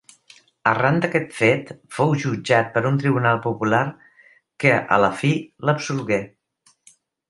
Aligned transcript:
Arran 0.69 0.95
d'aquest 1.03 1.35
fet, 1.39 1.69
fou 1.99 2.15
jutjat 2.25 2.73
per 2.79 2.85
un 2.93 2.99
tribunal 3.05 3.39
popular 3.47 3.85
que, 4.09 4.75
a 4.99 5.03
la 5.07 5.15
fi, 5.23 5.35
l'absolgué. 5.69 6.25